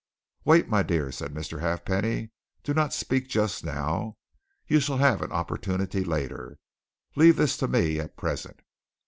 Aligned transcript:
"Wait, 0.45 0.67
my 0.67 0.81
dear," 0.81 1.11
said 1.11 1.31
Mr. 1.31 1.59
Halfpenny. 1.59 2.31
"Do 2.63 2.73
not 2.73 2.91
speak 2.91 3.27
just 3.27 3.63
now 3.63 4.17
you 4.65 4.79
shall 4.79 4.97
have 4.97 5.21
an 5.21 5.31
opportunity 5.31 6.03
later 6.03 6.57
leave 7.15 7.35
this 7.35 7.55
to 7.57 7.67
me 7.67 7.99
at 7.99 8.17
present. 8.17 8.61